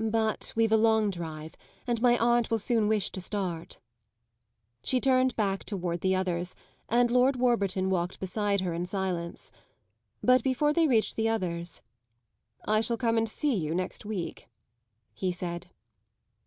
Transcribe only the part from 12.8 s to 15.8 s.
shall come and see you next week," he said.